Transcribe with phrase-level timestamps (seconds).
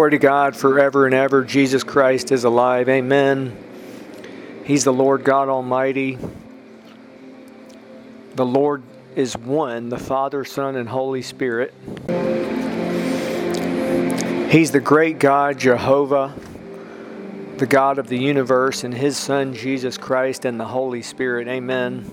[0.00, 1.44] Glory to God forever and ever.
[1.44, 2.88] Jesus Christ is alive.
[2.88, 3.54] Amen.
[4.64, 6.16] He's the Lord God Almighty.
[8.34, 8.82] The Lord
[9.14, 11.74] is one, the Father, Son, and Holy Spirit.
[14.48, 16.34] He's the great God, Jehovah,
[17.58, 21.46] the God of the universe, and His Son, Jesus Christ, and the Holy Spirit.
[21.46, 22.10] Amen.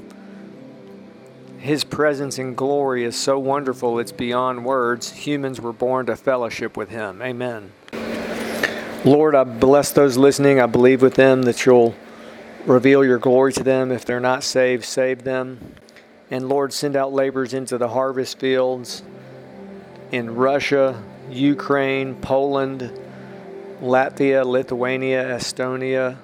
[1.58, 5.10] His presence and glory is so wonderful, it's beyond words.
[5.14, 7.22] Humans were born to fellowship with Him.
[7.22, 7.72] Amen.
[9.08, 10.60] Lord, I bless those listening.
[10.60, 11.96] I believe with them that you'll
[12.66, 13.90] reveal your glory to them.
[13.90, 15.76] If they're not saved, save them.
[16.30, 19.04] And Lord, send out laborers into the harvest fields
[20.12, 22.92] in Russia, Ukraine, Poland,
[23.82, 26.18] Latvia, Lithuania, Estonia,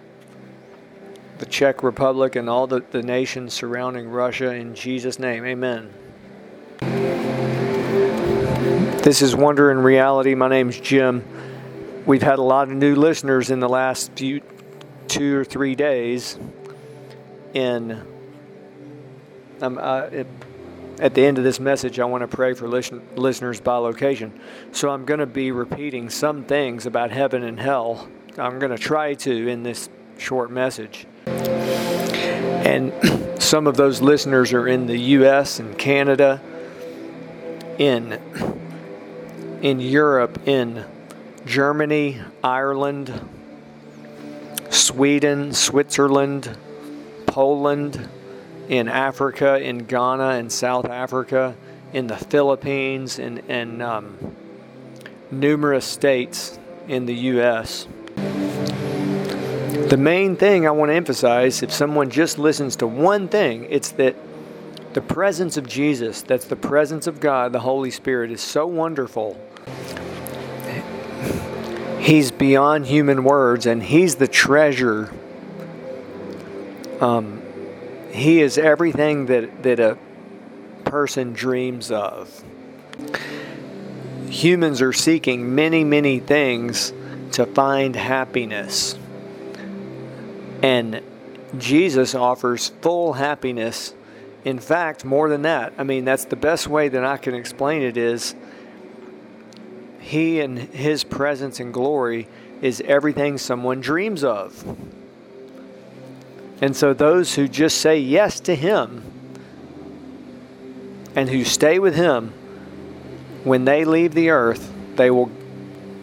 [1.37, 5.45] the Czech Republic, and all the, the nations surrounding Russia in Jesus' name.
[5.45, 5.89] Amen.
[9.03, 10.35] This is Wonder in Reality.
[10.35, 11.23] My name's Jim.
[12.05, 14.41] We've had a lot of new listeners in the last few
[15.07, 16.37] two or three days.
[17.53, 18.05] In
[19.61, 20.09] um, uh,
[20.99, 24.37] at the end of this message, I want to pray for listen, listeners by location.
[24.73, 28.09] So I'm going to be repeating some things about heaven and hell.
[28.37, 31.07] I'm going to try to in this short message.
[31.25, 32.91] And
[33.41, 35.59] some of those listeners are in the U.S.
[35.59, 36.41] and Canada,
[37.77, 38.19] in
[39.61, 40.83] in Europe, in
[41.45, 43.29] Germany, Ireland,
[44.69, 46.57] Sweden, Switzerland,
[47.25, 48.09] Poland,
[48.69, 51.55] in Africa, in Ghana, in South Africa,
[51.91, 54.17] in the Philippines, and, and um,
[55.31, 57.87] numerous states in the U.S.
[58.15, 63.91] The main thing I want to emphasize, if someone just listens to one thing, it's
[63.91, 64.15] that
[64.93, 69.37] the presence of Jesus, that's the presence of God, the Holy Spirit, is so wonderful.
[72.03, 75.09] He's beyond human words, and He's the treasure.
[76.99, 77.41] Um,
[78.11, 79.97] he is everything that, that a
[80.83, 82.43] person dreams of.
[84.27, 86.91] Humans are seeking many, many things
[87.31, 88.97] to find happiness.
[90.61, 91.01] And
[91.57, 93.93] Jesus offers full happiness.
[94.43, 95.71] In fact, more than that.
[95.77, 98.35] I mean, that's the best way that I can explain it is
[100.03, 102.27] he and his presence and glory
[102.61, 104.63] is everything someone dreams of.
[106.61, 109.01] And so those who just say yes to him
[111.15, 112.33] and who stay with him,
[113.45, 115.31] when they leave the earth, they will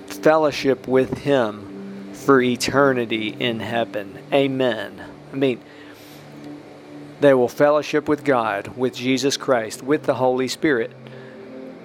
[0.06, 4.18] fellowship with him for eternity in heaven.
[4.32, 5.04] Amen.
[5.32, 5.60] I mean,
[7.20, 10.90] they will fellowship with God, with Jesus Christ, with the Holy Spirit.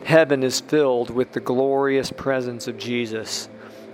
[0.06, 3.50] Heaven is filled with the glorious presence of Jesus,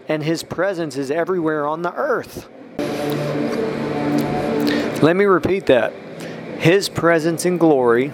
[0.07, 2.47] and his presence is everywhere on the earth.
[5.01, 5.93] Let me repeat that.
[6.59, 8.11] His presence and glory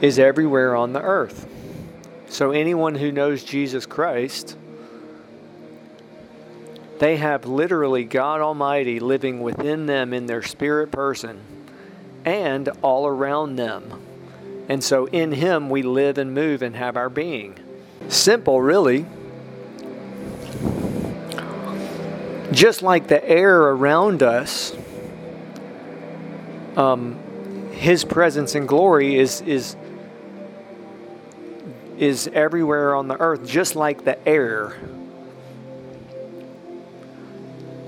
[0.00, 1.46] is everywhere on the earth.
[2.26, 4.56] So, anyone who knows Jesus Christ
[6.98, 11.40] they have literally God Almighty living within them in their spirit person
[12.24, 14.02] and all around them.
[14.68, 17.58] And so in Him we live and move and have our being.
[18.08, 19.06] Simple, really.
[22.52, 24.76] Just like the air around us,
[26.76, 27.18] um,
[27.72, 29.76] His presence and glory is is
[31.98, 34.78] is everywhere on the earth, just like the air.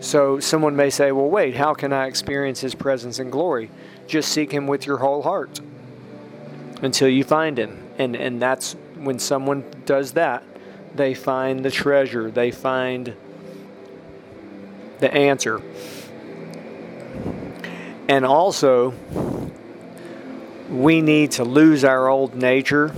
[0.01, 3.71] So someone may say, well, wait, how can I experience His presence and glory?
[4.07, 5.61] Just seek Him with your whole heart
[6.83, 7.83] until you find Him.
[7.99, 10.43] And, and that's when someone does that,
[10.95, 13.15] they find the treasure, they find
[14.99, 15.63] the answer.
[18.09, 18.93] And also,
[20.69, 22.93] we need to lose our old nature.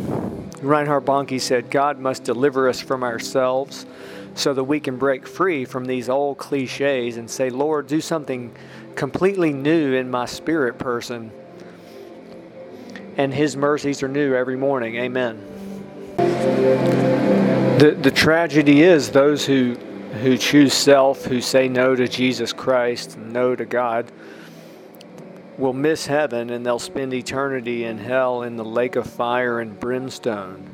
[0.62, 3.86] Reinhard Bonnke said, God must deliver us from ourselves
[4.34, 8.54] so that we can break free from these old cliches and say, Lord, do something
[8.94, 11.30] completely new in my spirit person.
[13.16, 14.96] And His mercies are new every morning.
[14.96, 15.40] Amen.
[17.78, 19.74] The, the tragedy is those who,
[20.22, 24.10] who choose self, who say no to Jesus Christ, no to God,
[25.58, 29.78] will miss heaven and they'll spend eternity in hell in the lake of fire and
[29.78, 30.68] brimstone.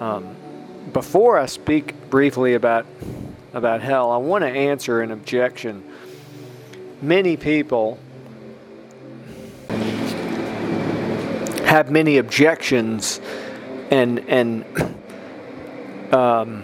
[0.00, 0.36] Um,
[0.92, 2.86] before I speak briefly about
[3.54, 5.84] about hell, I want to answer an objection.
[7.00, 7.98] Many people
[11.74, 13.20] have many objections
[13.90, 14.64] and and
[16.14, 16.62] um,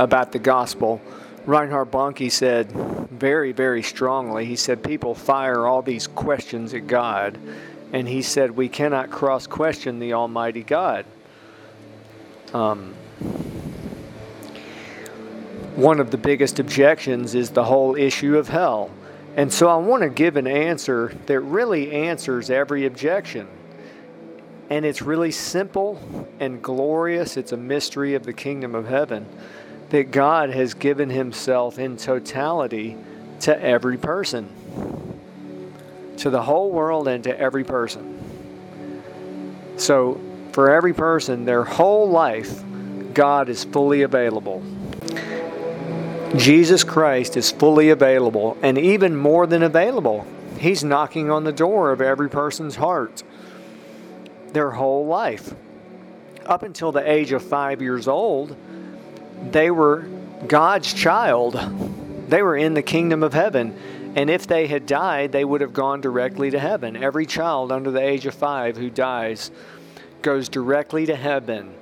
[0.00, 1.00] about the gospel,
[1.46, 7.38] Reinhard Bonnke said very, very strongly, he said, people fire all these questions at God,
[7.92, 11.04] and he said, we cannot cross question the Almighty God.
[12.52, 12.94] Um,
[15.76, 18.90] one of the biggest objections is the whole issue of hell.
[19.36, 23.46] And so I want to give an answer that really answers every objection.
[24.70, 26.00] And it's really simple
[26.38, 27.36] and glorious.
[27.36, 29.26] It's a mystery of the kingdom of heaven
[29.90, 32.96] that God has given Himself in totality
[33.40, 34.48] to every person,
[36.18, 38.18] to the whole world, and to every person.
[39.76, 40.20] So,
[40.52, 42.62] for every person, their whole life,
[43.12, 44.62] God is fully available.
[46.36, 50.26] Jesus Christ is fully available and even more than available.
[50.58, 53.24] He's knocking on the door of every person's heart
[54.52, 55.54] their whole life.
[56.46, 58.56] Up until the age of five years old,
[59.50, 60.08] they were
[60.46, 61.54] God's child.
[62.28, 63.76] They were in the kingdom of heaven.
[64.16, 66.96] And if they had died, they would have gone directly to heaven.
[66.96, 69.50] Every child under the age of five who dies
[70.22, 71.74] goes directly to heaven.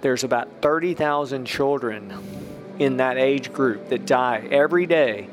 [0.00, 2.12] There's about 30,000 children
[2.78, 5.28] in that age group that die every day.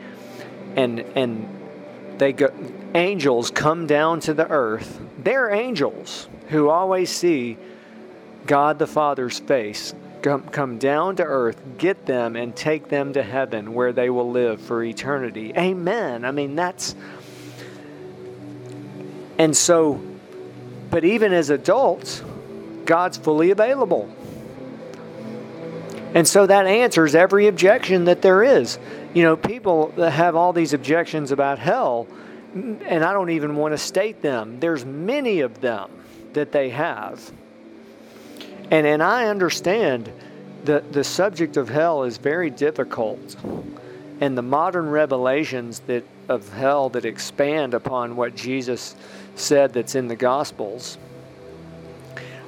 [0.75, 1.47] And, and
[2.17, 2.51] they go,
[2.95, 4.99] angels come down to the earth.
[5.23, 7.57] They're angels who always see
[8.45, 13.23] God the Father's face come, come down to earth, get them, and take them to
[13.23, 15.53] heaven where they will live for eternity.
[15.57, 16.25] Amen.
[16.25, 16.95] I mean, that's.
[19.37, 20.01] And so,
[20.89, 22.23] but even as adults,
[22.85, 24.13] God's fully available.
[26.13, 28.77] And so that answers every objection that there is.
[29.13, 32.07] You know, people have all these objections about hell,
[32.53, 34.59] and I don't even want to state them.
[34.59, 35.89] There's many of them
[36.33, 37.31] that they have.
[38.69, 40.11] And, and I understand
[40.65, 43.35] that the subject of hell is very difficult.
[44.19, 48.95] And the modern revelations that of hell that expand upon what Jesus
[49.35, 50.97] said that's in the Gospels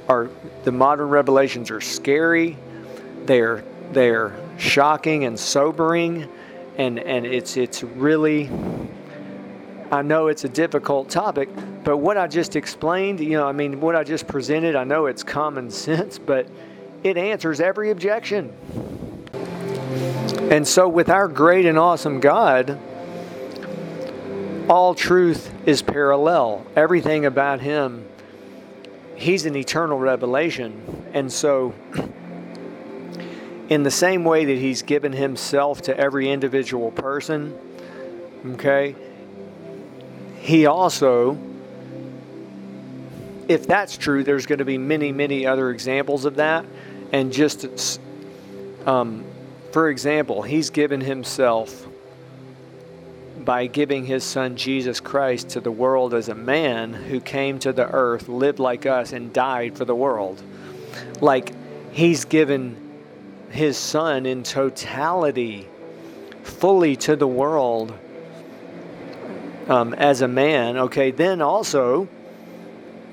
[0.07, 0.29] are
[0.63, 2.57] the modern revelations are scary.
[3.25, 6.29] They're they're shocking and sobering
[6.77, 8.49] and and it's it's really
[9.93, 11.49] I know it's a difficult topic,
[11.83, 15.05] but what I just explained, you know, I mean, what I just presented, I know
[15.05, 16.47] it's common sense, but
[17.03, 18.51] it answers every objection.
[20.49, 22.79] And so, with our great and awesome God,
[24.67, 26.65] all truth is parallel.
[26.75, 28.07] Everything about Him,
[29.15, 31.05] He's an eternal revelation.
[31.13, 31.75] And so,
[33.69, 37.55] in the same way that He's given Himself to every individual person,
[38.53, 38.95] okay,
[40.43, 41.37] he also,
[43.47, 46.65] if that's true, there's going to be many, many other examples of that.
[47.13, 48.01] And just,
[48.85, 49.23] um,
[49.71, 51.87] for example, he's given himself
[53.39, 57.71] by giving his son Jesus Christ to the world as a man who came to
[57.71, 60.43] the earth, lived like us, and died for the world.
[61.21, 61.53] Like
[61.93, 62.75] he's given
[63.49, 65.69] his son in totality,
[66.43, 67.97] fully to the world
[69.67, 70.77] um, as a man.
[70.77, 72.07] Okay, then also,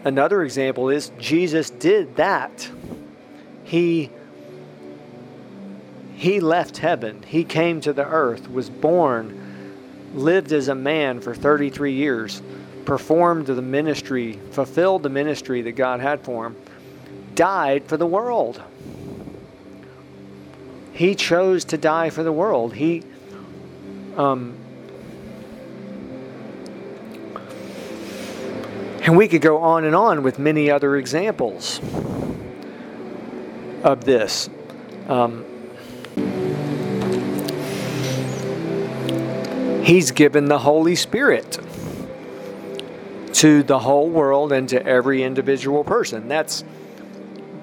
[0.04, 2.70] another example is Jesus did that.
[3.64, 4.10] He
[6.20, 7.22] he left heaven.
[7.26, 9.72] He came to the earth, was born,
[10.14, 12.42] lived as a man for 33 years,
[12.84, 16.56] performed the ministry, fulfilled the ministry that God had for him,
[17.34, 18.62] died for the world.
[20.92, 22.74] He chose to die for the world.
[22.74, 23.02] He
[24.18, 24.58] um,
[29.02, 31.80] And we could go on and on with many other examples
[33.82, 34.48] of this.
[35.08, 35.44] Um,
[39.82, 41.58] he's given the Holy Spirit
[43.34, 46.28] to the whole world and to every individual person.
[46.28, 46.62] That's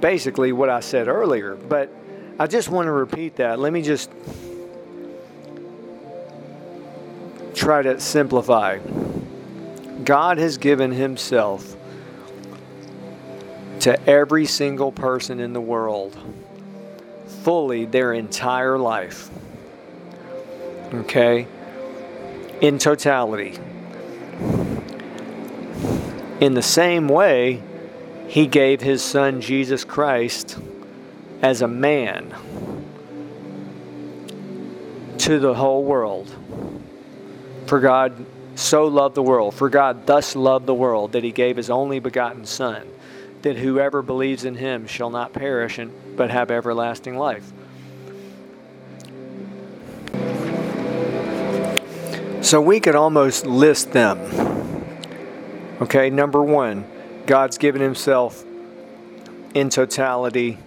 [0.02, 1.56] basically what I said earlier.
[1.56, 1.92] But
[2.40, 3.60] I just want to repeat that.
[3.60, 4.10] Let me just
[7.54, 8.80] try to simplify.
[10.08, 11.76] God has given Himself
[13.82, 16.18] to every single person in the world,
[17.44, 19.30] fully their entire life.
[20.94, 21.46] Okay?
[22.62, 23.60] In totality.
[26.40, 27.62] In the same way,
[28.30, 30.58] He gave His Son Jesus Christ
[31.42, 32.34] as a man
[35.18, 36.34] to the whole world.
[37.66, 38.26] For God
[38.58, 39.54] so loved the world.
[39.54, 42.88] For God thus loved the world that he gave his only begotten Son,
[43.44, 47.52] that whoever believes in him shall not perish, and, but have everlasting life.
[52.42, 54.20] So we could almost list them.
[55.82, 56.86] Okay, number one,
[57.26, 58.44] God's given himself
[59.54, 60.58] in totality,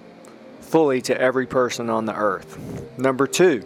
[0.60, 2.58] fully to every person on the earth.
[2.98, 3.64] Number two,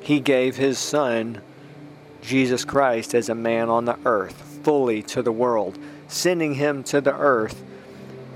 [0.00, 1.42] he gave his son
[2.26, 5.78] Jesus Christ, as a man on the earth, fully to the world,
[6.08, 7.62] sending him to the earth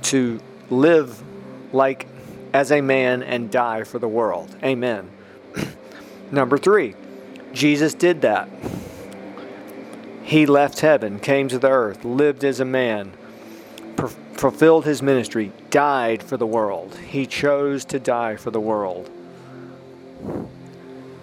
[0.02, 1.22] to live
[1.72, 2.06] like
[2.52, 4.54] as a man and die for the world.
[4.62, 5.10] Amen.
[6.30, 6.94] Number three,
[7.52, 8.48] Jesus did that.
[10.22, 13.12] He left heaven, came to the earth, lived as a man,
[14.34, 16.94] fulfilled his ministry, died for the world.
[16.94, 19.10] He chose to die for the world.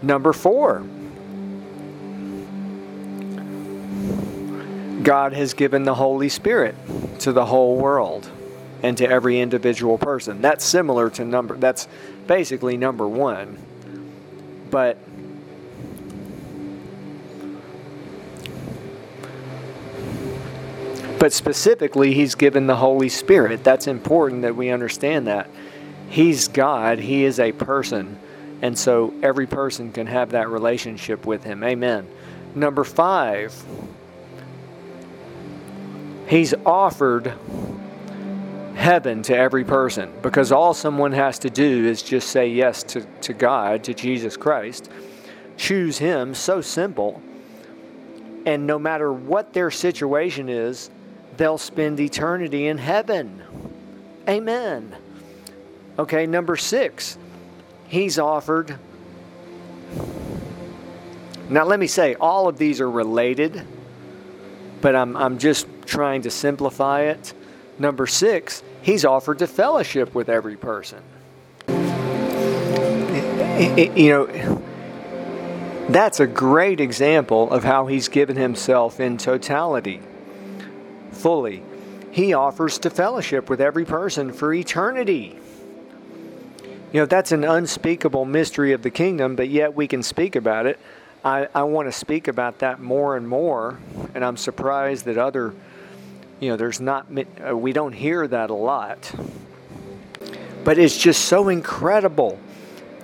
[0.01, 0.85] Number four,
[5.07, 6.75] God has given the Holy Spirit
[7.19, 8.29] to the whole world
[8.83, 10.41] and to every individual person.
[10.41, 11.87] That's similar to number, that's
[12.27, 13.57] basically number one.
[14.69, 14.97] But
[21.17, 23.63] But specifically, He's given the Holy Spirit.
[23.63, 25.49] That's important that we understand that.
[26.09, 28.19] He's God, He is a person.
[28.61, 31.63] And so every person can have that relationship with Him.
[31.63, 32.09] Amen.
[32.55, 33.55] Number five,
[36.27, 37.33] He's offered
[38.75, 43.01] heaven to every person because all someone has to do is just say yes to,
[43.21, 44.89] to God, to Jesus Christ,
[45.57, 47.21] choose Him, so simple.
[48.45, 50.89] And no matter what their situation is,
[51.37, 53.41] they'll spend eternity in heaven.
[54.27, 54.95] Amen.
[55.99, 57.17] Okay, number six,
[57.87, 58.77] he's offered.
[61.49, 63.65] Now, let me say, all of these are related,
[64.87, 67.33] but I'm, I'm just trying to simplify it.
[67.77, 71.03] Number six, he's offered to fellowship with every person.
[73.97, 74.63] You know,
[75.89, 79.99] that's a great example of how he's given himself in totality
[81.11, 81.63] fully.
[82.09, 85.37] He offers to fellowship with every person for eternity.
[86.93, 90.65] You know, that's an unspeakable mystery of the kingdom, but yet we can speak about
[90.65, 90.79] it.
[91.23, 93.79] I, I want to speak about that more and more,
[94.13, 95.53] and I'm surprised that other,
[96.39, 97.07] you know, there's not,
[97.47, 99.11] uh, we don't hear that a lot.
[100.63, 102.39] But it's just so incredible.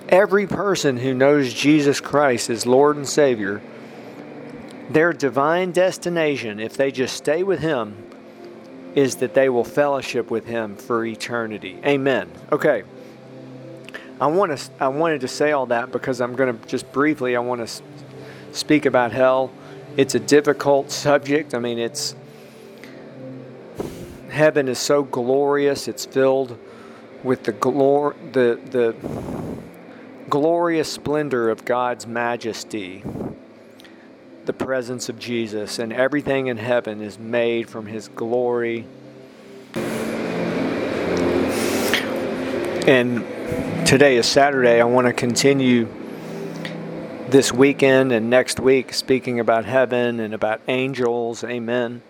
[0.08, 3.62] Every person who knows Jesus Christ as Lord and Savior
[4.90, 7.96] their divine destination, if they just stay with Him,
[8.94, 11.78] is that they will fellowship with Him for eternity.
[11.84, 12.30] Amen.
[12.52, 12.84] Okay.
[14.20, 14.70] I want to.
[14.78, 17.34] I wanted to say all that because I'm going to just briefly.
[17.34, 17.82] I want to
[18.54, 19.50] speak about hell.
[19.96, 21.54] It's a difficult subject.
[21.54, 22.14] I mean, it's
[24.30, 25.86] heaven is so glorious.
[25.88, 26.58] It's filled
[27.22, 28.96] with the glor the the
[30.30, 33.04] glorious splendor of God's majesty
[34.46, 38.86] the presence of Jesus, and everything in heaven is made from His glory.
[42.86, 43.24] And
[43.86, 44.80] today is Saturday.
[44.80, 45.88] I want to continue
[47.34, 51.42] this weekend and next week speaking about heaven and about angels.
[51.42, 52.00] Amen.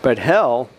[0.00, 0.70] But hell,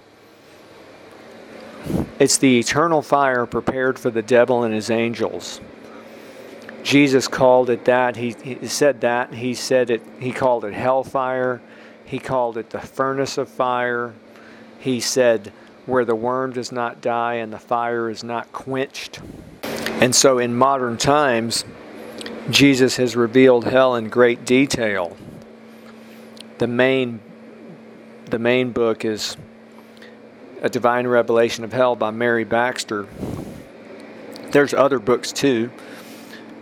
[2.19, 5.59] it's the eternal fire prepared for the devil and his angels.
[6.83, 8.15] Jesus called it that.
[8.15, 9.33] He, he said that.
[9.33, 10.01] He said it.
[10.21, 11.61] He called it hellfire.
[12.05, 14.13] He called it the furnace of fire.
[14.79, 15.51] He said,
[15.85, 19.19] where the worm does not die and the fire is not quenched.
[19.99, 21.65] And so in modern times,
[22.51, 25.17] Jesus has revealed hell in great detail.
[26.59, 27.19] The main,
[28.25, 29.35] the main book is
[30.61, 33.07] A Divine Revelation of Hell by Mary Baxter.
[34.51, 35.71] There's other books too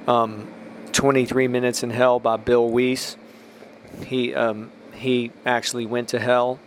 [0.08, 0.48] um,
[0.94, 3.18] 23 Minutes in Hell by Bill Wiese.
[4.06, 6.60] He um, he actually went to hell.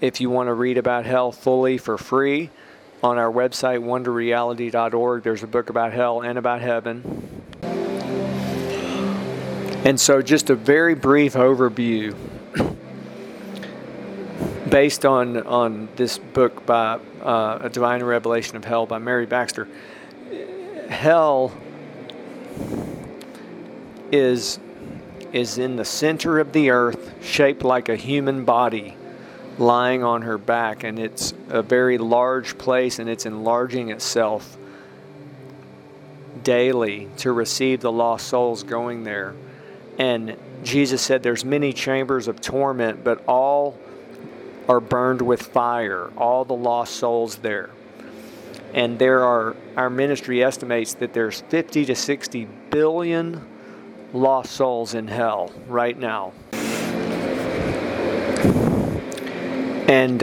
[0.00, 2.50] If you want to read about hell fully for free,
[3.02, 7.02] on our website wonderreality.org, there's a book about hell and about heaven.
[9.84, 12.16] And so, just a very brief overview
[14.68, 19.68] based on on this book by uh, A Divine Revelation of Hell by Mary Baxter.
[20.88, 21.52] Hell
[24.10, 24.58] is
[25.32, 28.96] is in the center of the earth, shaped like a human body,
[29.58, 34.56] lying on her back, and it's a very large place, and it's enlarging itself
[36.44, 39.34] daily to receive the lost souls going there.
[39.98, 43.78] And Jesus said there's many chambers of torment, but all
[44.68, 47.70] are burned with fire, all the lost souls there.
[48.74, 53.46] and there are our ministry estimates that there's 50 to 60 billion
[54.12, 56.32] lost souls in hell right now.
[59.88, 60.22] And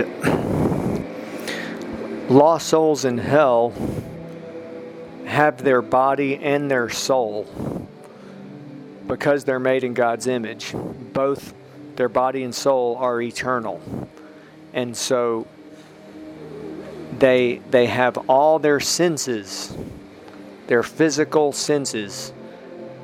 [2.29, 3.74] lost souls in hell
[5.25, 7.48] have their body and their soul
[9.07, 10.74] because they're made in God's image.
[11.13, 11.53] Both
[11.95, 13.81] their body and soul are eternal.
[14.74, 15.48] And so
[17.19, 19.75] they they have all their senses,
[20.67, 22.34] their physical senses,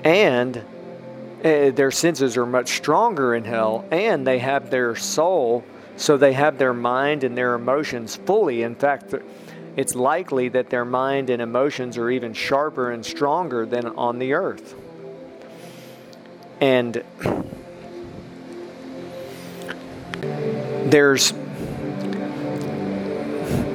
[0.03, 5.63] and uh, their senses are much stronger in hell, and they have their soul,
[5.97, 8.63] so they have their mind and their emotions fully.
[8.63, 9.13] In fact,
[9.75, 14.33] it's likely that their mind and emotions are even sharper and stronger than on the
[14.33, 14.75] earth.
[16.59, 17.03] And
[20.89, 21.33] there's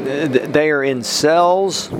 [0.06, 1.90] they are in cells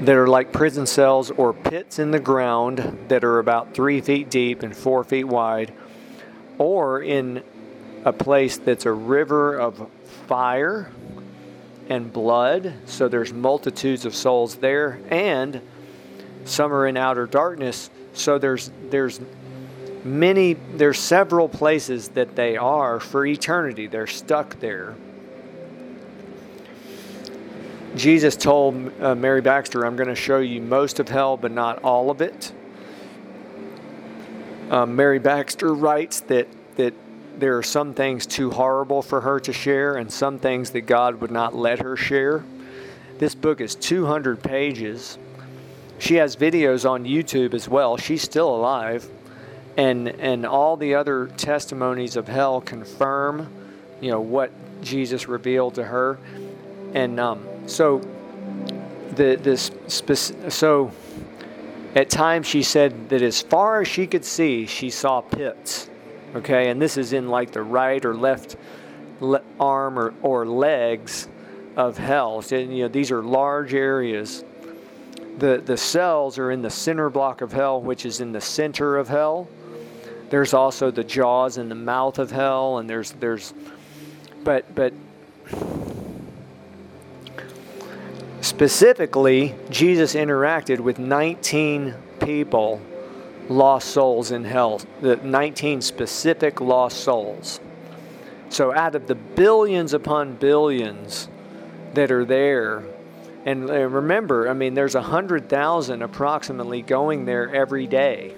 [0.00, 4.30] that are like prison cells or pits in the ground that are about three feet
[4.30, 5.72] deep and four feet wide,
[6.58, 7.42] or in
[8.04, 9.88] a place that's a river of
[10.26, 10.90] fire
[11.88, 12.74] and blood.
[12.86, 15.60] So there's multitudes of souls there, and
[16.44, 17.90] some are in outer darkness.
[18.12, 19.20] So there's there's
[20.04, 23.86] many there's several places that they are for eternity.
[23.86, 24.94] They're stuck there.
[27.94, 31.82] Jesus told uh, Mary Baxter, I'm going to show you most of hell, but not
[31.82, 32.52] all of it.
[34.70, 36.94] Um, Mary Baxter writes that, that
[37.38, 41.20] there are some things too horrible for her to share and some things that God
[41.20, 42.44] would not let her share.
[43.18, 45.18] This book is 200 pages.
[45.98, 47.96] She has videos on YouTube as well.
[47.96, 49.08] She's still alive.
[49.76, 53.50] And, and all the other testimonies of hell confirm,
[54.00, 54.50] you know, what
[54.82, 56.18] Jesus revealed to her.
[56.94, 58.00] And um, so
[59.14, 59.70] the this
[60.48, 60.90] so
[61.94, 65.88] at times she said that as far as she could see, she saw pits.
[66.34, 68.56] Okay, and this is in like the right or left
[69.20, 71.28] le- arm or, or legs
[71.76, 72.42] of hell.
[72.42, 74.44] So, you know, these are large areas.
[75.38, 78.96] The the cells are in the center block of hell, which is in the center
[78.96, 79.48] of hell.
[80.30, 83.52] There's also the jaws and the mouth of hell, and there's there's,
[84.44, 84.92] but but
[88.42, 92.82] Specifically, Jesus interacted with 19 people,
[93.52, 97.60] lost souls in hell, the 19 specific lost souls.
[98.48, 101.28] So, out of the billions upon billions
[101.94, 102.82] that are there,
[103.44, 108.34] and remember, I mean, there's 100,000 approximately going there every day.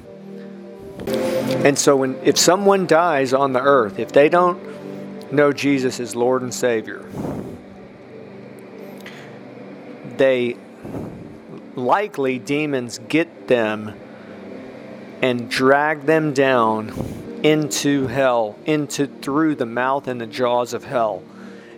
[1.06, 6.14] And so, when, if someone dies on the earth, if they don't know Jesus as
[6.14, 7.04] Lord and Savior,
[10.16, 10.56] they
[11.74, 13.94] likely demons get them
[15.24, 16.90] and drag them down
[17.42, 21.22] into hell, into through the mouth and the jaws of hell.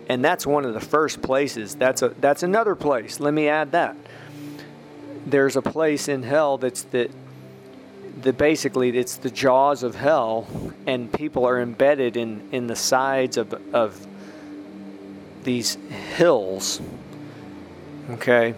[0.09, 1.73] And that's one of the first places.
[1.73, 3.21] That's a that's another place.
[3.21, 3.95] Let me add that.
[5.25, 7.09] There's a place in hell that's that
[8.21, 10.47] the basically it's the jaws of hell
[10.85, 14.05] and people are embedded in in the sides of of
[15.43, 15.75] these
[16.15, 16.81] hills
[18.09, 18.53] Okay.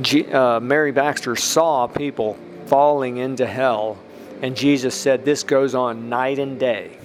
[0.00, 2.38] G, uh, Mary Baxter saw people
[2.70, 3.98] falling into hell,
[4.42, 6.96] and Jesus said this goes on night and day.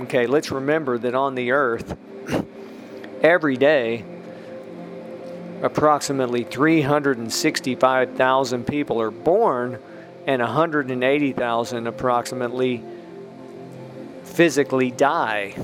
[0.00, 1.94] Okay, let's remember that on the earth,
[3.20, 4.02] every day,
[5.62, 9.78] approximately 365,000 people are born,
[10.26, 12.82] and 180,000 approximately
[14.24, 15.54] physically die.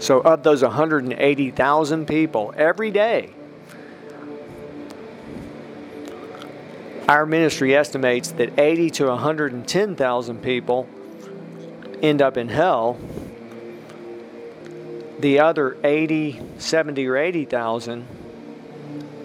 [0.00, 3.35] So, of those 180,000 people every day,
[7.08, 10.88] our ministry estimates that 80 to 110,000 people
[12.02, 12.98] end up in hell.
[15.20, 18.06] The other 80, 70, or 80,000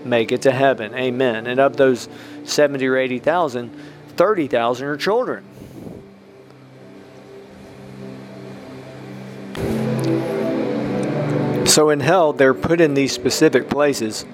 [0.06, 0.94] make it to heaven.
[0.96, 1.48] Amen.
[1.48, 2.08] And of those
[2.44, 3.76] 70 or 80,000,
[4.15, 5.46] 30,000 are children.
[11.65, 14.26] So in hell, they're put in these specific places.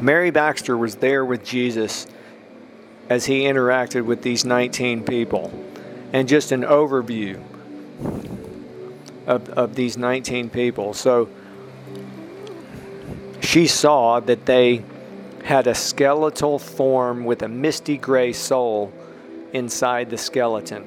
[0.00, 2.06] Mary Baxter was there with Jesus
[3.08, 5.52] as he interacted with these 19 people.
[6.12, 7.42] And just an overview
[9.26, 10.94] of, of these 19 people.
[10.94, 11.28] So
[13.40, 14.82] she saw that they
[15.44, 18.92] had a skeletal form with a misty gray soul
[19.52, 20.84] inside the skeleton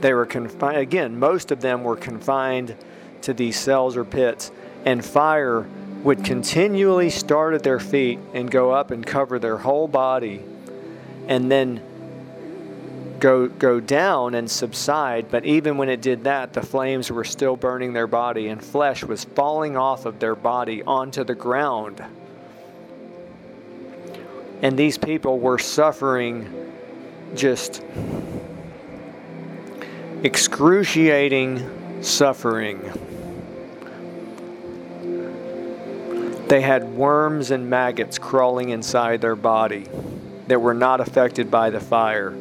[0.00, 2.74] They were confined, again, most of them were confined
[3.22, 4.50] to these cells or pits,
[4.84, 5.66] and fire
[6.04, 10.40] would continually start at their feet and go up and cover their whole body,
[11.26, 11.82] and then
[13.18, 17.56] go go down and subside but even when it did that the flames were still
[17.56, 22.02] burning their body and flesh was falling off of their body onto the ground
[24.62, 26.72] and these people were suffering
[27.34, 27.82] just
[30.24, 32.80] excruciating suffering.
[36.48, 39.86] They had worms and maggots crawling inside their body
[40.46, 42.36] that were not affected by the fire.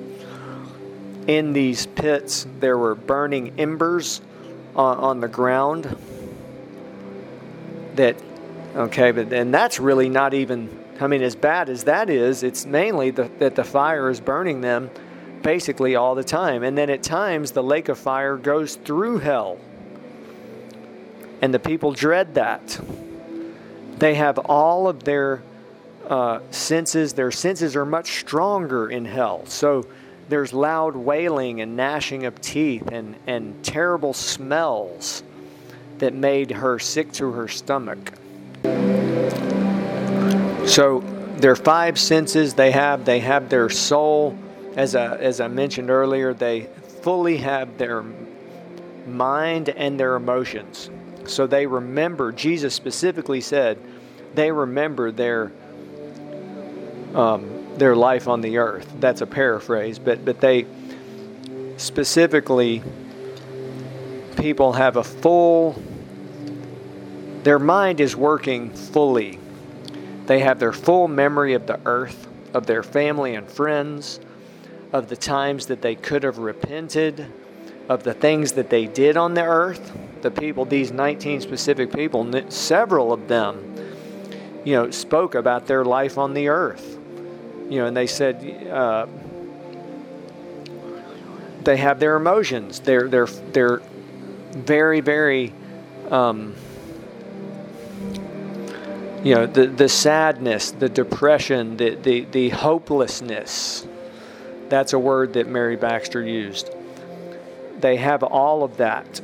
[1.27, 4.21] In these pits, there were burning embers
[4.75, 5.95] on, on the ground.
[7.95, 8.21] That,
[8.75, 10.79] okay, but and that's really not even.
[10.99, 14.61] I mean, as bad as that is, it's mainly the, that the fire is burning
[14.61, 14.89] them
[15.41, 16.63] basically all the time.
[16.63, 19.59] And then at times, the lake of fire goes through hell.
[21.41, 22.79] And the people dread that.
[24.03, 25.41] They have all of their
[26.09, 29.45] uh, senses, their senses are much stronger in hell.
[29.45, 29.85] So
[30.27, 35.23] there's loud wailing and gnashing of teeth and, and terrible smells
[35.99, 38.11] that made her sick to her stomach.
[40.67, 40.99] So
[41.37, 44.37] their five senses they have, they have their soul,
[44.75, 46.67] as I, as I mentioned earlier, they
[47.03, 48.03] fully have their
[49.07, 50.89] mind and their emotions.
[51.25, 53.79] So they remember, Jesus specifically said,
[54.33, 55.51] they remember their
[57.13, 58.91] um, their life on the earth.
[58.99, 60.65] That's a paraphrase, but but they
[61.77, 62.83] specifically
[64.37, 65.81] people have a full
[67.43, 69.37] their mind is working fully.
[70.27, 74.21] They have their full memory of the earth, of their family and friends,
[74.93, 77.27] of the times that they could have repented,
[77.89, 79.91] of the things that they did on the earth.
[80.21, 83.72] The people, these 19 specific people, several of them,
[84.63, 86.97] you know, spoke about their life on the earth.
[87.69, 89.07] You know, and they said uh,
[91.63, 92.79] they have their emotions.
[92.79, 93.81] They're they're they're
[94.51, 95.53] very very.
[96.09, 96.55] Um,
[99.23, 103.87] you know the, the sadness the depression the, the, the hopelessness
[104.73, 106.71] that's a word that Mary Baxter used.
[107.79, 109.21] They have all of that.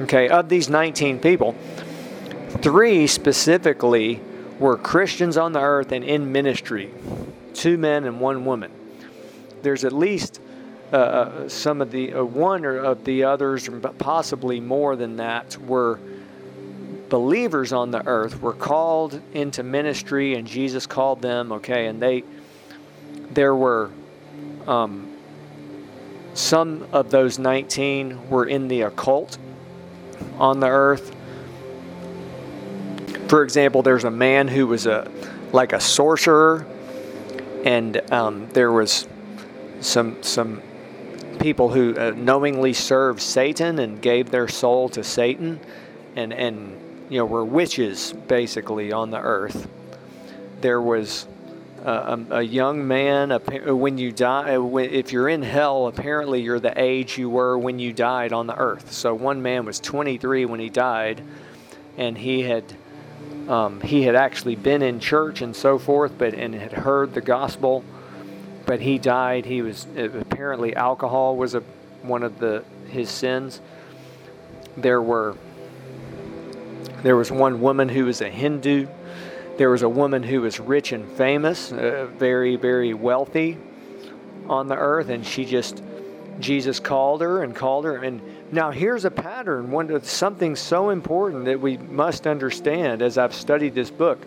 [0.00, 1.54] Okay, of these 19 people,
[2.62, 4.20] three specifically
[4.58, 6.92] were Christians on the earth and in ministry
[7.54, 8.70] two men and one woman.
[9.62, 10.40] There's at least
[10.92, 13.68] uh, uh some of the, uh, one or of the others,
[13.98, 15.98] possibly more than that, were
[17.08, 22.22] believers on the earth, were called into ministry, and Jesus called them, okay, and they
[23.30, 23.90] there were
[24.66, 25.16] um,
[26.34, 29.38] some of those 19 were in the occult
[30.38, 31.14] on the earth.
[33.28, 35.10] For example, there's a man who was a
[35.52, 36.66] like a sorcerer,
[37.64, 39.06] and um, there was
[39.80, 40.62] some some
[41.38, 45.60] people who uh, knowingly served Satan and gave their soul to Satan,
[46.16, 49.68] and and you know were witches basically on the earth.
[50.62, 51.26] There was
[51.84, 56.72] a, a, young man, when you die, uh, if you're in hell, apparently you're the
[56.76, 58.92] age you were when you died on the earth.
[58.92, 61.22] So one man was 23 when he died,
[61.96, 62.64] and he had
[63.48, 67.20] um, he had actually been in church and so forth, but and had heard the
[67.20, 67.84] gospel,
[68.66, 69.46] but he died.
[69.46, 71.60] He was apparently alcohol was a
[72.02, 73.60] one of the his sins.
[74.76, 75.36] There were
[77.02, 78.86] there was one woman who was a Hindu
[79.58, 83.58] there was a woman who was rich and famous, uh, very, very wealthy
[84.48, 85.82] on the earth, and she just,
[86.40, 87.96] Jesus called her and called her.
[87.96, 88.20] And
[88.52, 93.74] now here's a pattern, one, something so important that we must understand as I've studied
[93.74, 94.24] this book.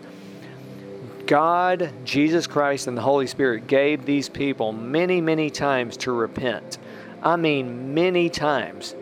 [1.26, 6.78] God, Jesus Christ, and the Holy Spirit gave these people many, many times to repent.
[7.22, 8.94] I mean, many times.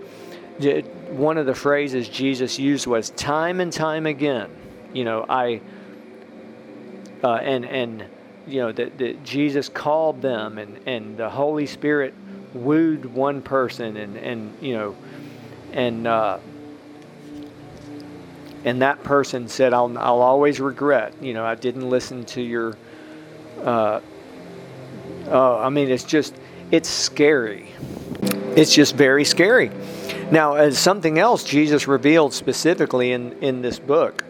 [1.09, 4.51] One of the phrases Jesus used was time and time again.
[4.93, 5.61] You know, I
[7.25, 8.05] uh, and and
[8.47, 12.15] you know that, that Jesus called them, and and the Holy Spirit
[12.55, 14.97] wooed one person, and and you know,
[15.73, 16.39] and uh,
[18.65, 22.77] and that person said, "I'll I'll always regret, you know, I didn't listen to your."
[23.63, 24.01] Uh,
[25.29, 26.35] oh, I mean, it's just
[26.71, 27.69] it's scary.
[28.57, 29.71] It's just very scary.
[30.31, 34.25] Now, as something else Jesus revealed specifically in in this book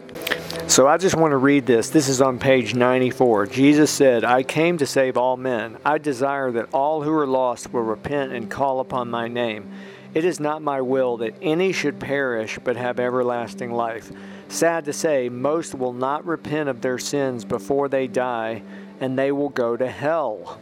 [0.67, 1.89] So I just want to read this.
[1.89, 3.47] This is on page 94.
[3.47, 5.77] Jesus said, I came to save all men.
[5.83, 9.71] I desire that all who are lost will repent and call upon my name.
[10.13, 14.11] It is not my will that any should perish but have everlasting life.
[14.49, 18.61] Sad to say, most will not repent of their sins before they die,
[18.99, 20.59] and they will go to hell.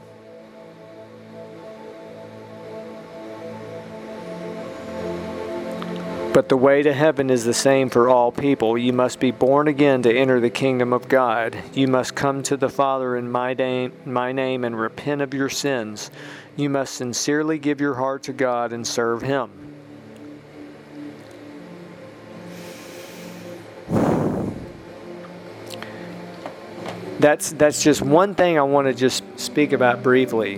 [6.39, 8.77] But the way to heaven is the same for all people.
[8.77, 11.61] You must be born again to enter the kingdom of God.
[11.73, 15.49] You must come to the Father in my name, my name and repent of your
[15.49, 16.09] sins.
[16.55, 19.51] You must sincerely give your heart to God and serve Him.
[27.19, 30.53] That's that's just one thing I want to just speak about briefly.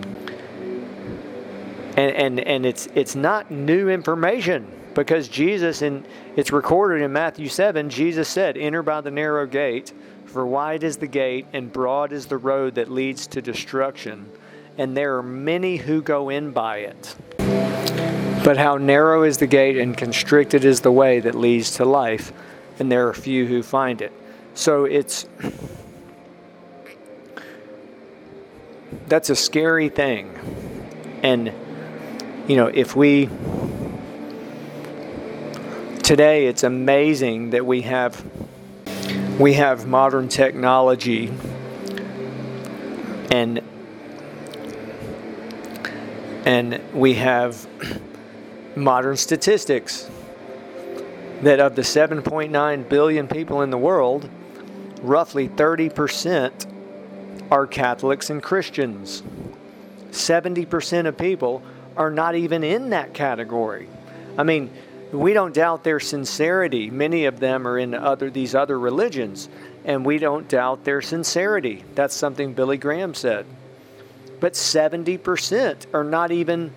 [1.97, 7.47] And and and it's it's not new information because Jesus, and it's recorded in Matthew
[7.47, 9.93] 7, Jesus said, Enter by the narrow gate,
[10.25, 14.29] for wide is the gate and broad is the road that leads to destruction,
[14.77, 17.15] and there are many who go in by it.
[18.43, 22.33] But how narrow is the gate and constricted is the way that leads to life,
[22.79, 24.11] and there are few who find it.
[24.55, 25.27] So it's.
[29.07, 30.33] That's a scary thing.
[31.21, 31.51] And,
[32.47, 33.29] you know, if we
[36.03, 38.25] today it's amazing that we have
[39.39, 41.31] we have modern technology
[43.31, 43.61] and
[46.45, 47.67] and we have
[48.75, 50.09] modern statistics
[51.41, 54.29] that of the 7.9 billion people in the world
[55.01, 56.67] roughly 30%
[57.49, 59.23] are Catholics and Christians.
[60.11, 61.63] 70% of people
[61.97, 63.87] are not even in that category.
[64.37, 64.69] I mean
[65.11, 66.89] we don't doubt their sincerity.
[66.89, 69.49] Many of them are in other these other religions,
[69.83, 71.83] and we don't doubt their sincerity.
[71.95, 73.45] That's something Billy Graham said.
[74.39, 76.73] But 70% are not even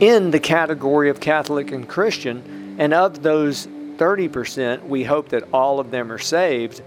[0.00, 5.80] in the category of Catholic and Christian, and of those 30%, we hope that all
[5.80, 6.82] of them are saved.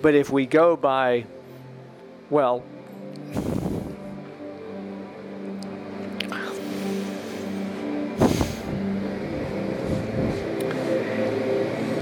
[0.00, 1.26] But if we go by,
[2.30, 2.62] well,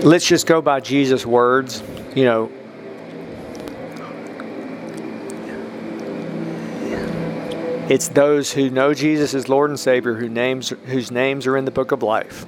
[0.07, 1.83] let's just go by Jesus' words.
[2.15, 2.53] You know,
[7.91, 11.65] it's those who know Jesus as Lord and Savior who names, whose names are in
[11.65, 12.47] the book of life.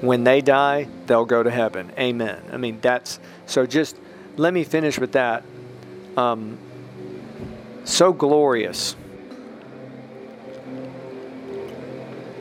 [0.00, 1.92] When they die, they'll go to heaven.
[1.98, 2.42] Amen.
[2.50, 3.96] I mean, that's so just
[4.36, 5.44] let me finish with that.
[6.16, 6.58] Um,
[7.84, 8.96] so glorious.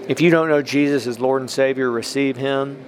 [0.07, 2.83] If you don't know Jesus as Lord and Savior, receive Him.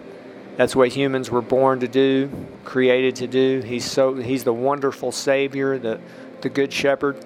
[0.55, 2.29] That's what humans were born to do,
[2.63, 3.61] created to do.
[3.65, 5.99] He's so he's the wonderful savior, the
[6.41, 7.23] the good shepherd.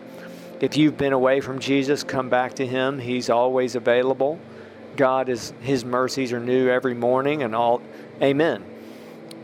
[0.61, 2.99] If you've been away from Jesus, come back to him.
[2.99, 4.39] He's always available.
[4.95, 7.81] God is his mercies are new every morning and all
[8.21, 8.63] amen.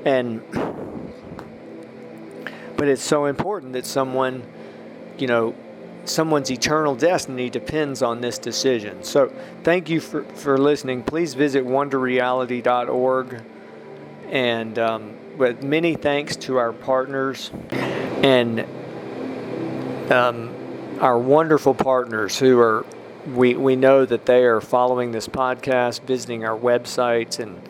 [0.05, 0.41] And
[2.77, 4.43] but it's so important that someone,
[5.17, 5.55] you know,
[6.05, 9.03] someone's eternal destiny depends on this decision.
[9.03, 9.31] So
[9.63, 11.03] thank you for, for listening.
[11.03, 13.41] Please visit wonderreality.org
[14.29, 18.65] and um, with many thanks to our partners and
[20.12, 20.53] um,
[20.99, 22.86] our wonderful partners who are
[23.27, 27.62] we, we know that they are following this podcast, visiting our websites, and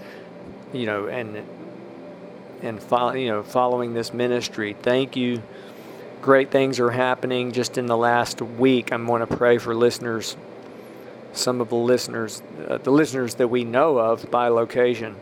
[0.74, 1.46] you know, and
[2.62, 4.76] and follow, you know, following this ministry.
[4.82, 5.44] Thank you.
[6.22, 8.92] Great things are happening just in the last week.
[8.92, 10.38] I'm going to pray for listeners,
[11.34, 15.16] some of the listeners, uh, the listeners that we know of by location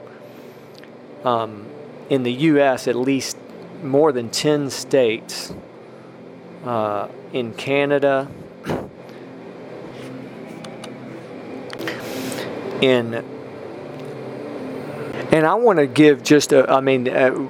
[1.24, 1.68] um,
[2.10, 3.38] in the U.S., at least
[3.84, 5.54] more than 10 states,
[6.66, 8.28] uh, in Canada,
[12.82, 13.24] in
[15.32, 17.48] and I want to give just a, I mean, uh,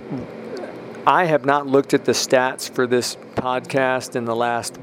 [1.07, 4.77] I have not looked at the stats for this podcast in the last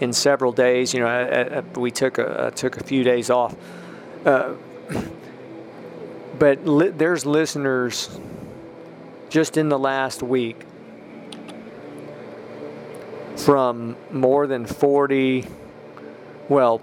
[0.00, 0.94] in several days.
[0.94, 3.56] You know, I, I, we took a took a few days off.
[4.24, 4.54] Uh,
[6.38, 8.08] but li- there's listeners
[9.28, 10.64] just in the last week
[13.36, 15.46] from more than 40
[16.48, 16.80] well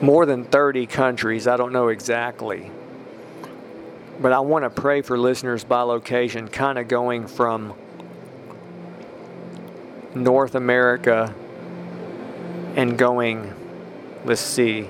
[0.00, 1.48] more than 30 countries.
[1.48, 2.70] I don't know exactly.
[4.20, 7.74] But i want to pray for listeners by location kind of going from
[10.14, 11.32] north america
[12.74, 13.54] and going
[14.24, 14.88] let's see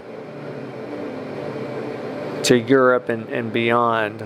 [2.48, 4.22] to Europe and, and beyond.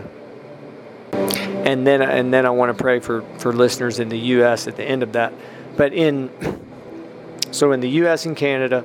[1.12, 4.68] And then and then I want to pray for for listeners in the U.S.
[4.68, 5.32] at the end of that.
[5.76, 6.30] But in
[7.50, 8.24] so in the U.S.
[8.24, 8.84] and Canada,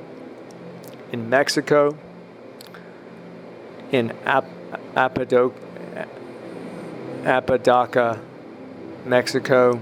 [1.12, 1.96] in Mexico,
[3.92, 4.44] in Ap-
[4.96, 5.54] Apodaca,
[7.24, 8.20] Apodaca,
[9.04, 9.80] Mexico,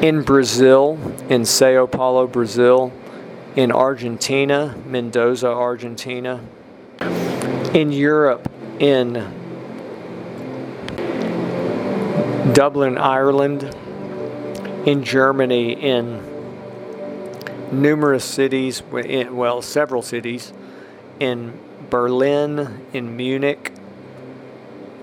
[0.00, 2.90] in Brazil, in Sao Paulo, Brazil,
[3.54, 6.40] in Argentina, Mendoza, Argentina,
[7.74, 9.14] in Europe, in
[12.52, 13.64] Dublin, Ireland,
[14.86, 16.22] in Germany, in
[17.72, 20.52] numerous cities, well, several cities,
[21.18, 21.58] in
[21.90, 23.72] Berlin, in Munich,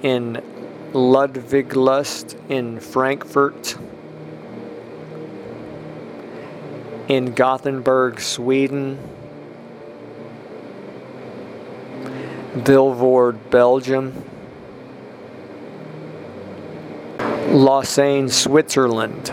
[0.01, 0.41] in
[0.93, 3.77] Ludwigslust, in Frankfurt,
[7.09, 8.97] in Gothenburg, Sweden,
[12.55, 14.25] Vilvoorde, Belgium,
[17.47, 19.31] Lausanne, Switzerland.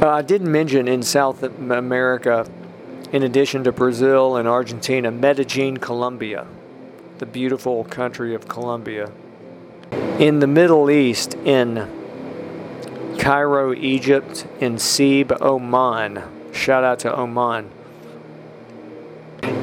[0.00, 2.50] Uh, I did mention in South America,
[3.12, 6.46] in addition to Brazil and Argentina, Medellin, Colombia,
[7.18, 9.12] the beautiful country of Colombia.
[10.18, 11.86] In the Middle East, in
[13.18, 16.22] Cairo, Egypt, in Sib, Oman.
[16.52, 17.70] Shout out to Oman.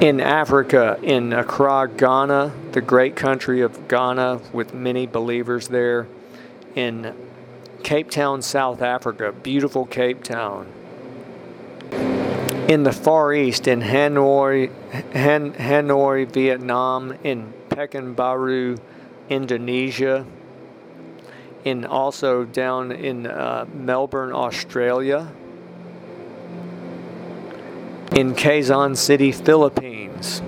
[0.02, 6.06] In Africa, in Accra, Ghana, the great country of Ghana with many believers there.
[6.76, 7.16] In
[7.82, 10.68] Cape Town, South Africa, beautiful Cape Town.
[12.70, 14.70] In the Far East, in Hanoi,
[15.14, 18.80] Han, Hanoi, Vietnam, in Pekanbaru,
[19.30, 20.28] Indonesia,
[21.66, 25.32] in also down in uh, Melbourne, Australia,
[28.16, 30.42] in Quezon City, Philippines.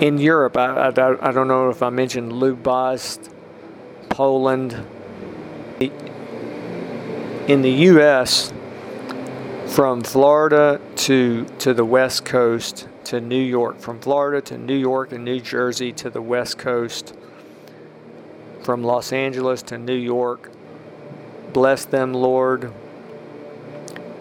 [0.00, 3.18] In Europe, I, I, I don't know if I mentioned Lubbock,
[4.08, 4.84] Poland.
[5.80, 8.52] In the U.S.,
[9.66, 15.12] from Florida to to the West Coast, to New York, from Florida to New York
[15.12, 17.14] and New Jersey to the West Coast,
[18.62, 20.50] from Los Angeles to New York.
[21.52, 22.72] Bless them, Lord.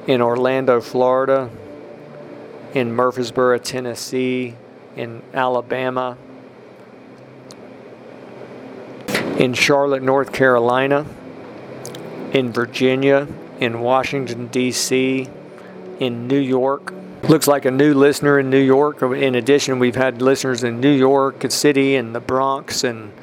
[0.08, 1.50] In Orlando, Florida,
[2.74, 4.56] in Murfreesboro, Tennessee,
[4.96, 6.18] in Alabama,
[9.38, 11.06] in Charlotte, North Carolina,
[12.34, 13.28] in Virginia,
[13.60, 15.30] in Washington, D.C.,
[16.00, 16.94] in New York,
[17.30, 19.02] Looks like a new listener in New York.
[19.02, 23.14] In addition, we've had listeners in New York City and the Bronx and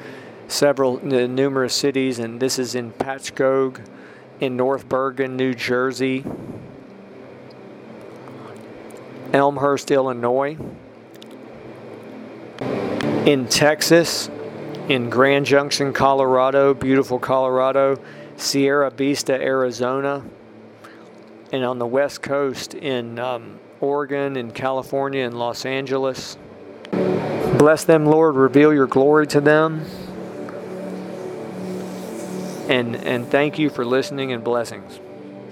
[0.47, 2.17] several numerous cities.
[2.17, 3.79] And this is in Patchogue,
[4.39, 6.25] in North Bergen, New Jersey,
[9.33, 10.57] Elmhurst, Illinois,
[13.25, 14.29] in Texas,
[14.89, 17.99] in Grand Junction, Colorado, beautiful Colorado,
[18.35, 20.23] Sierra Vista, Arizona,
[21.51, 26.37] and on the West Coast in um, Oregon, in California, in Los Angeles.
[26.91, 28.35] Bless them, Lord.
[28.35, 29.85] Reveal your glory to them.
[32.67, 34.99] And, and thank you for listening and blessings.